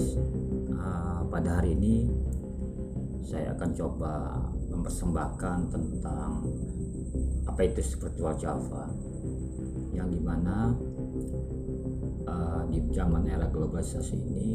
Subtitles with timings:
[0.00, 2.08] uh, pada hari ini
[3.20, 4.12] saya akan coba
[4.72, 6.30] mempersembahkan tentang
[7.44, 8.88] apa itu spiritual Java
[9.92, 10.72] yang di mana
[12.24, 14.50] uh, di zaman era globalisasi ini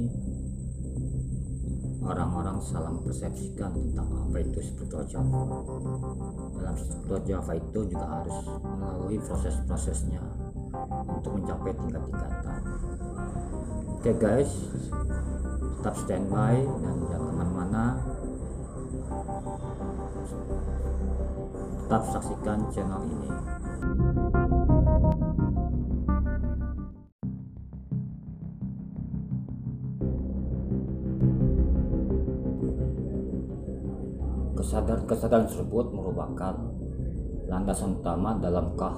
[2.01, 5.41] orang-orang salah mempersepsikan tentang apa itu spiritual Java
[6.57, 10.21] dalam spiritual Java itu juga harus melalui proses-prosesnya
[11.05, 12.61] untuk mencapai tingkat-tingkatan
[13.97, 14.51] oke okay guys.
[15.81, 17.85] Tetap standby dan jangan ke mana-mana.
[21.81, 23.29] Tetap saksikan channel ini.
[34.61, 36.53] Kesadaran-kesadaran tersebut merupakan
[37.49, 38.93] landasan utama dalam kah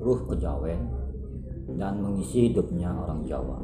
[0.00, 0.88] ruh kejawen
[1.76, 3.60] dan mengisi hidupnya orang Jawa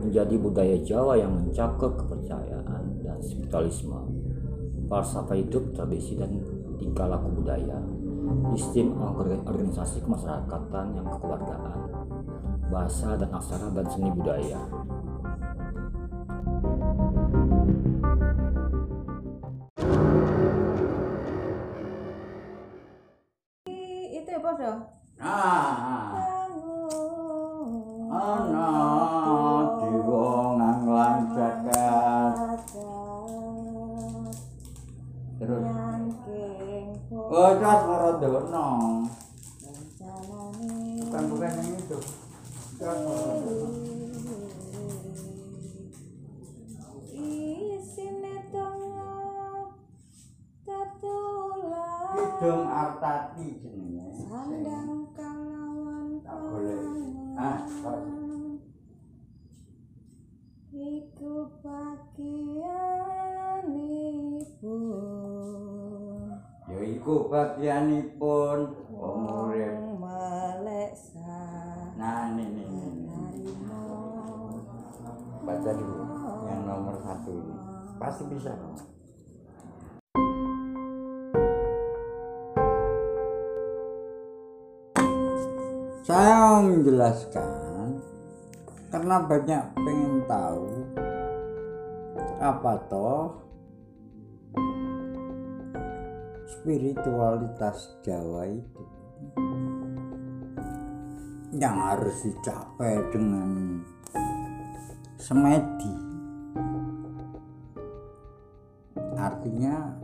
[0.00, 4.00] menjadi budaya Jawa yang mencakup kepercayaan dan spiritualisme.
[4.90, 6.34] Falsafah hidup, tradisi dan
[6.80, 7.78] tingkah laku budaya
[8.54, 11.78] sistem organisasi kemasyarakatan yang kekeluargaan
[12.70, 14.60] bahasa dan aksara dan seni budaya
[28.10, 28.68] ana
[29.78, 30.26] diwa
[30.58, 32.34] nganglang jagat.
[35.38, 35.64] Terus
[37.14, 38.68] oh jas Maradono.
[41.00, 41.98] Bukan bukan yang itu.
[42.76, 42.98] Jas
[52.80, 54.24] Artati jenenge.
[54.24, 55.12] Sandang
[56.40, 56.80] boleh.
[57.36, 57.60] Ah.
[60.70, 62.40] Iku bagianipun
[66.70, 68.58] Ya iku bagianipun
[68.94, 69.74] wong urip.
[69.98, 71.42] Meleksa
[71.98, 72.78] Nah, ini ini.
[75.44, 76.04] Baca dulu
[76.46, 77.54] yang nomor satu ini.
[77.98, 78.54] Pasti bisa.
[86.70, 87.98] Menjelaskan
[88.94, 90.66] karena banyak pengen tahu
[92.40, 93.50] apa toh
[96.60, 98.84] spiritualitas Jawa itu.
[101.56, 103.80] Yang harus dicapai dengan
[105.16, 105.94] semedi.
[109.16, 109.96] Artinya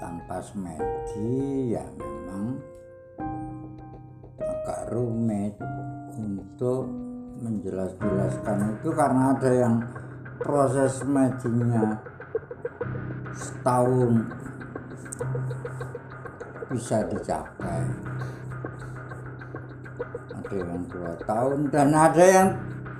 [0.00, 2.60] tanpa semedi ya memang
[4.38, 5.56] agak rumit
[6.18, 6.86] untuk
[7.42, 9.74] menjelas-jelaskan itu karena ada yang
[10.38, 11.98] proses medinya
[13.34, 14.22] setahun
[16.70, 17.82] bisa dicapai.
[20.34, 22.48] Ada yang dua tahun dan ada yang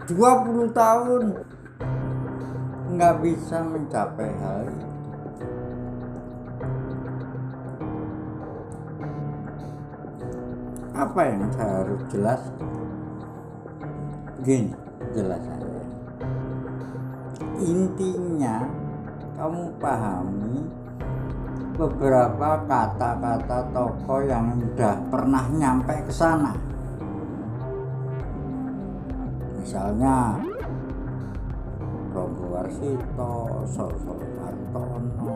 [0.04, 1.22] 20 tahun
[2.94, 4.88] nggak bisa mencapai hal itu.
[10.94, 12.74] Apa yang saya harus jelaskan
[14.44, 14.76] gini
[15.16, 15.84] jelasannya
[17.64, 18.68] intinya
[19.40, 20.68] kamu pahami
[21.74, 26.54] beberapa kata-kata tokoh yang sudah pernah nyampe ke sana.
[29.58, 30.38] Misalnya
[32.14, 35.34] Rogo Warsito, Sosok Martono,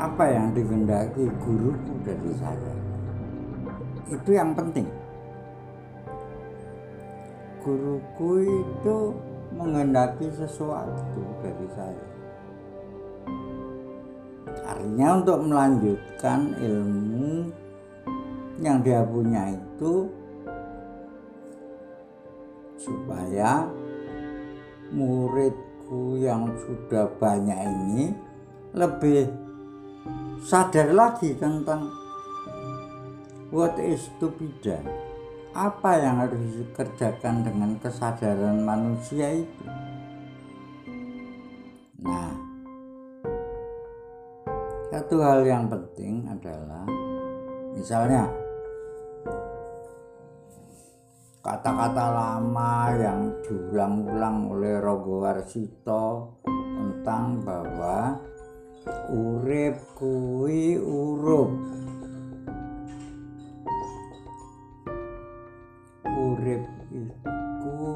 [0.00, 2.74] apa yang dikehendaki guruku dari saya?
[4.08, 4.88] Itu yang penting.
[7.60, 8.96] Guruku itu
[9.52, 12.06] menghendaki sesuatu dari saya.
[14.64, 17.52] Artinya untuk melanjutkan ilmu
[18.64, 20.08] yang dia punya itu
[22.80, 23.68] supaya
[24.88, 28.16] muridku yang sudah banyak ini
[28.72, 29.49] lebih
[30.40, 31.88] sadar lagi tentang
[33.50, 34.86] what is to be done.
[35.50, 39.66] Apa yang harus dikerjakan dengan kesadaran manusia itu?
[42.00, 42.30] Nah
[44.90, 46.86] satu hal yang penting adalah
[47.74, 48.30] misalnya
[51.40, 58.20] kata-kata lama yang diulang-ulang oleh Rogo Warsito tentang bahwa
[59.12, 61.50] urip kuwi urup.
[66.08, 67.88] Urip iku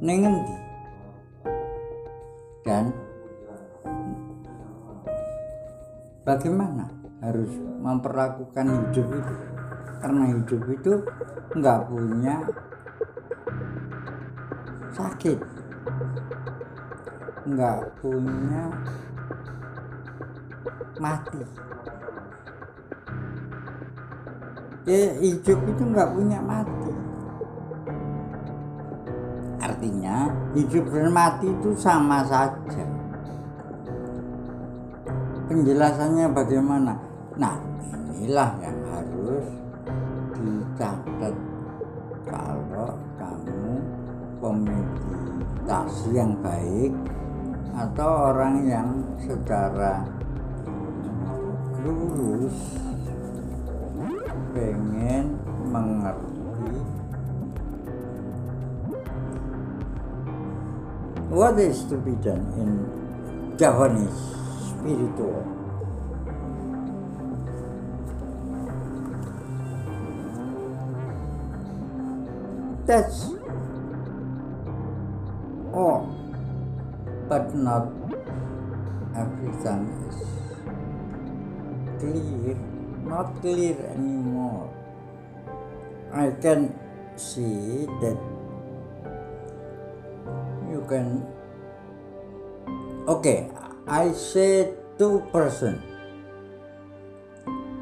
[0.00, 0.56] ning endi
[2.64, 2.88] dan
[6.24, 6.88] bagaimana
[7.20, 9.34] harus memperlakukan hidup itu?
[10.00, 10.92] Karena hidup itu
[11.52, 12.36] nggak punya
[14.96, 15.59] sakit
[17.50, 18.70] nggak punya
[21.00, 21.42] mati.
[24.86, 26.92] Ya hidup itu nggak punya mati.
[29.60, 32.84] Artinya hidup dan mati itu sama saja.
[35.50, 36.94] Penjelasannya bagaimana?
[37.34, 37.56] Nah
[38.14, 39.46] inilah yang harus
[40.38, 41.34] dicatat.
[42.30, 43.82] Kalau kamu
[44.38, 46.94] pemeditasi yang baik
[47.74, 48.88] atau orang yang
[49.22, 50.02] secara
[51.84, 52.58] lurus
[54.50, 55.38] pengen
[55.70, 56.38] mengerti.
[61.30, 62.90] What is to be done in
[63.54, 64.18] Javanese
[64.66, 65.46] spiritual?
[72.90, 73.30] That's
[75.70, 76.19] all
[77.30, 77.86] but not
[79.14, 80.18] everything is
[82.02, 82.58] clear
[83.06, 84.70] not clear anymore.
[86.10, 86.74] I can
[87.14, 88.18] see that
[90.70, 91.26] you can
[93.06, 93.50] okay
[93.86, 95.82] I say two person.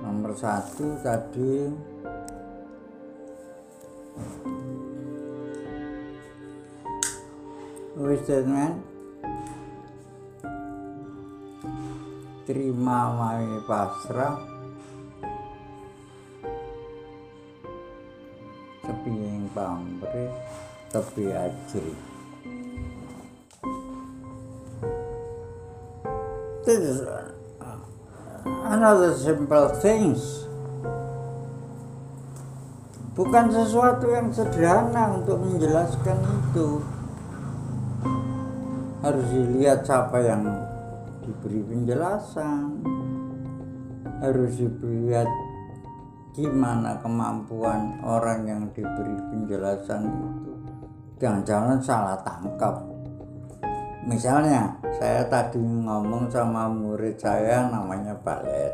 [0.00, 1.68] Nomor satu tadi
[7.92, 8.87] who is that man
[12.48, 14.40] terima wae pasrah.
[18.88, 20.32] Sepi yang pamrih
[20.88, 21.92] tepi ajri.
[26.64, 27.04] This is
[28.64, 30.48] another simple things.
[33.12, 36.80] Bukan sesuatu yang sederhana untuk menjelaskan itu.
[39.04, 40.67] Harus dilihat siapa yang
[41.28, 42.80] diberi penjelasan
[44.24, 45.28] harus dilihat
[46.32, 50.52] gimana kemampuan orang yang diberi penjelasan itu.
[51.20, 52.80] Jangan-jangan salah tangkap.
[54.08, 58.72] Misalnya saya tadi ngomong sama murid saya namanya Balet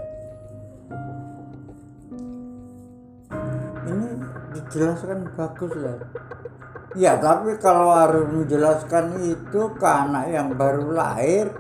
[3.85, 4.09] ini
[4.57, 5.99] dijelaskan bagus lah
[6.97, 11.51] ya tapi kalau harus menjelaskan itu ke anak yang baru lahir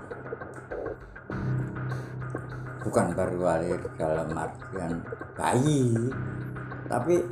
[2.84, 5.00] bukan baru lahir dalam artian
[5.32, 6.12] bayi
[6.84, 7.24] tapi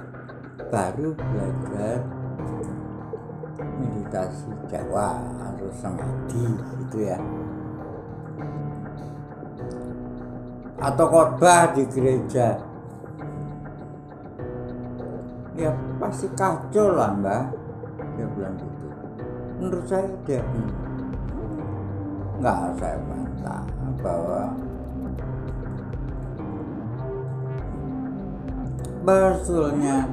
[0.72, 2.00] baru belajar
[3.76, 5.20] meditasi Jawa
[5.52, 6.46] atau semedi
[6.80, 7.18] gitu ya.
[10.82, 12.58] Atau khotbah di gereja.
[15.54, 17.44] Ya pasti kacau lah mbak.
[18.18, 18.86] Dia bilang gitu.
[19.60, 20.42] Menurut saya dia
[22.42, 23.62] nggak saya bantah
[24.02, 24.50] bahwa
[29.02, 30.06] betulnya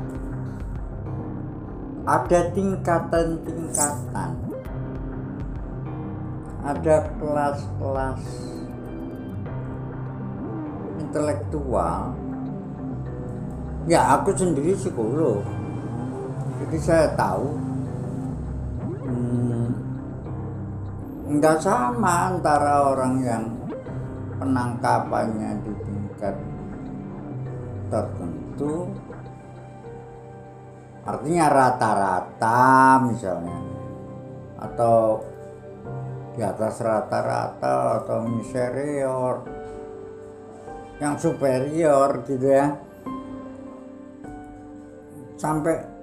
[2.09, 4.31] ada tingkatan-tingkatan.
[6.59, 8.21] Ada kelas-kelas
[10.99, 12.17] intelektual.
[13.85, 15.45] Ya aku sendiri psikolog.
[16.59, 17.47] Jadi saya tahu
[19.05, 19.69] hmm,
[21.61, 23.43] sama antara orang yang
[24.37, 26.35] penangkapannya di tingkat
[27.87, 28.38] tertentu
[31.05, 32.65] artinya rata-rata
[33.07, 33.59] misalnya.
[34.59, 35.23] Atau
[36.35, 39.35] di atas rata-rata atau inferior
[40.99, 42.75] yang superior gitu ya.
[45.39, 45.99] Sampai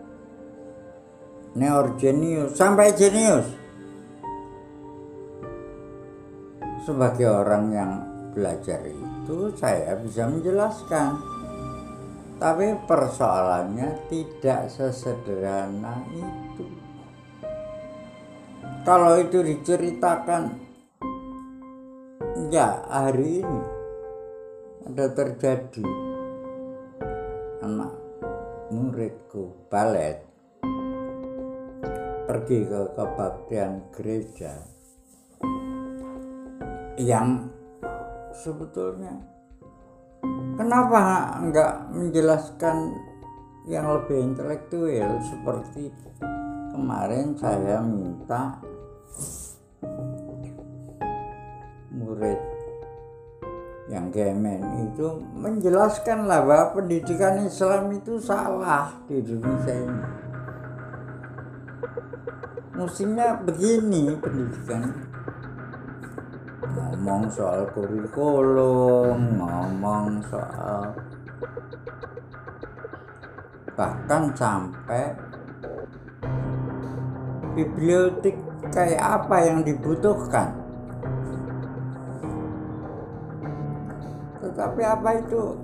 [1.56, 3.48] neorgenius sampai jenius
[6.84, 7.92] sebagai orang yang
[8.36, 11.16] belajar itu saya bisa menjelaskan
[12.36, 16.66] tapi persoalannya tidak sesederhana itu.
[18.84, 20.42] Kalau itu diceritakan
[22.52, 23.62] ya hari ini
[24.86, 25.86] ada terjadi.
[27.64, 27.92] Anak
[28.70, 30.22] muridku balet
[32.30, 34.54] pergi ke kebaktian gereja.
[37.00, 37.50] Yang
[38.36, 39.35] sebetulnya
[40.56, 42.96] kenapa enggak menjelaskan
[43.66, 45.90] yang lebih intelektual seperti
[46.70, 48.62] kemarin saya minta
[51.90, 52.38] murid
[53.86, 60.02] yang gemen itu menjelaskan lah bahwa pendidikan Islam itu salah di Indonesia ini.
[62.76, 64.90] Musimnya begini pendidikan
[66.76, 70.92] ngomong soal kurikulum, ngomong soal
[73.76, 75.12] bahkan sampai
[77.52, 78.36] bibliotek
[78.72, 80.52] kayak apa yang dibutuhkan.
[84.40, 85.56] Tetapi apa itu?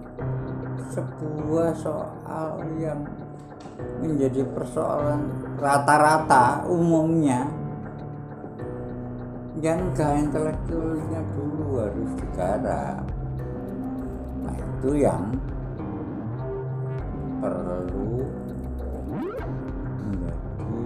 [0.93, 3.01] Sebuah soal yang
[4.01, 5.25] menjadi persoalan
[5.57, 7.62] rata-rata umumnya
[9.63, 13.07] yang gak intelektualnya dulu harus digarap.
[14.43, 15.31] Nah itu yang
[17.39, 18.27] perlu
[20.03, 20.83] menjadi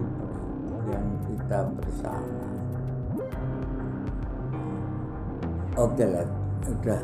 [0.92, 2.44] yang kita bersama.
[5.80, 6.28] Oke lah
[6.68, 7.00] udah